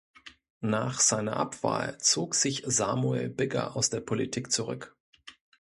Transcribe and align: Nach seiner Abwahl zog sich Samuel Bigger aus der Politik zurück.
Nach 0.65 0.99
seiner 0.99 1.37
Abwahl 1.37 1.95
zog 1.99 2.33
sich 2.33 2.63
Samuel 2.65 3.29
Bigger 3.29 3.75
aus 3.75 3.91
der 3.91 4.01
Politik 4.01 4.51
zurück. 4.51 4.97